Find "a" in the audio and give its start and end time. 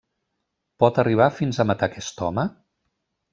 1.59-1.67